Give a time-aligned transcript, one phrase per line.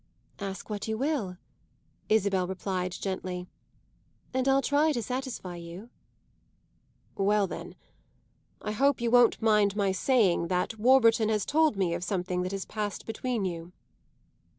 [0.39, 1.37] "Ask what you will,"
[2.09, 3.45] Isabel replied gently,
[4.33, 5.91] "and I'll try to satisfy you."
[7.15, 7.75] "Well then,
[8.63, 12.51] I hope you won't mind my saying that Warburton has told me of something that
[12.51, 13.73] has passed between you."